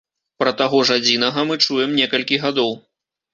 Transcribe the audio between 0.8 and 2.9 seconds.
ж адзінага мы чуем некалькі гадоў.